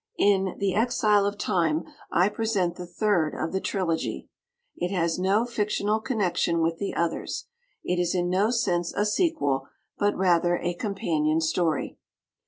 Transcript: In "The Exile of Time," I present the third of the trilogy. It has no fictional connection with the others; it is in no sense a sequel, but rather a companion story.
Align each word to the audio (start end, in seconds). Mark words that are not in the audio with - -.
In 0.17 0.55
"The 0.57 0.73
Exile 0.73 1.27
of 1.27 1.37
Time," 1.37 1.83
I 2.11 2.27
present 2.27 2.75
the 2.75 2.87
third 2.87 3.35
of 3.35 3.51
the 3.51 3.61
trilogy. 3.61 4.29
It 4.75 4.89
has 4.89 5.19
no 5.19 5.45
fictional 5.45 5.99
connection 5.99 6.59
with 6.59 6.79
the 6.79 6.95
others; 6.95 7.45
it 7.83 7.99
is 8.01 8.15
in 8.15 8.27
no 8.27 8.49
sense 8.49 8.91
a 8.95 9.05
sequel, 9.05 9.67
but 9.99 10.17
rather 10.17 10.57
a 10.57 10.73
companion 10.73 11.39
story. 11.39 11.99